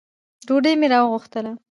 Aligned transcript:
ډوډۍ 0.47 0.73
مي 0.79 0.87
راوغوښته. 0.93 1.39